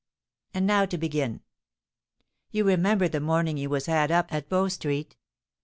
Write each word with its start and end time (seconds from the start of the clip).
And 0.55 0.65
now 0.65 0.87
to 0.87 0.97
begin. 0.97 1.41
You 2.49 2.63
remember 2.63 3.07
the 3.07 3.19
morning 3.19 3.57
you 3.57 3.69
was 3.69 3.85
had 3.85 4.09
up 4.09 4.33
at 4.33 4.49
Bow 4.49 4.67
Street? 4.67 5.15